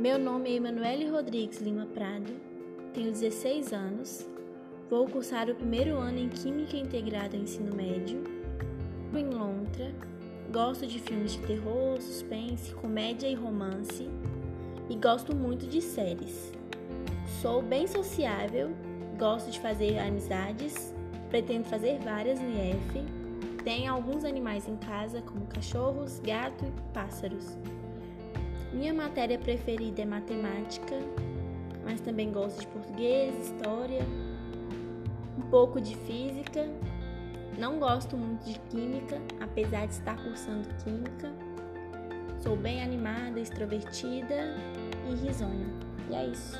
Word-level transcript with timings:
Meu 0.00 0.18
nome 0.18 0.48
é 0.48 0.54
Emanuele 0.54 1.10
Rodrigues 1.10 1.60
Lima 1.60 1.84
Prado, 1.84 2.34
tenho 2.94 3.12
16 3.12 3.70
anos, 3.74 4.26
vou 4.88 5.06
cursar 5.06 5.50
o 5.50 5.54
primeiro 5.54 5.98
ano 5.98 6.18
em 6.18 6.30
Química 6.30 6.74
Integrada 6.74 7.36
ao 7.36 7.42
Ensino 7.42 7.76
Médio. 7.76 8.24
Em 9.14 9.28
Lontra, 9.28 9.92
gosto 10.50 10.86
de 10.86 10.98
filmes 10.98 11.32
de 11.32 11.46
terror, 11.46 12.00
suspense, 12.00 12.72
comédia 12.76 13.28
e 13.28 13.34
romance 13.34 14.08
e 14.88 14.96
gosto 14.96 15.36
muito 15.36 15.66
de 15.66 15.82
séries. 15.82 16.50
Sou 17.42 17.60
bem 17.60 17.86
sociável, 17.86 18.70
gosto 19.18 19.50
de 19.50 19.60
fazer 19.60 19.98
amizades, 19.98 20.94
pretendo 21.28 21.64
fazer 21.64 21.98
várias 21.98 22.40
no 22.40 22.48
IF. 22.48 23.04
Tenho 23.62 23.92
alguns 23.92 24.24
animais 24.24 24.66
em 24.66 24.78
casa, 24.78 25.20
como 25.20 25.44
cachorros, 25.44 26.20
gato 26.20 26.64
e 26.64 26.92
pássaros. 26.94 27.58
Minha 28.72 28.94
matéria 28.94 29.36
preferida 29.36 30.02
é 30.02 30.04
matemática, 30.04 30.96
mas 31.84 32.00
também 32.00 32.30
gosto 32.30 32.60
de 32.60 32.66
português, 32.68 33.34
história, 33.36 34.00
um 35.36 35.42
pouco 35.50 35.80
de 35.80 35.96
física. 35.96 36.68
Não 37.58 37.80
gosto 37.80 38.16
muito 38.16 38.44
de 38.44 38.58
química, 38.70 39.20
apesar 39.40 39.86
de 39.86 39.94
estar 39.94 40.22
cursando 40.22 40.68
química. 40.84 41.32
Sou 42.38 42.56
bem 42.56 42.80
animada, 42.80 43.40
extrovertida 43.40 44.54
e 45.10 45.14
risonha. 45.16 45.66
E 46.08 46.14
é 46.14 46.26
isso. 46.26 46.56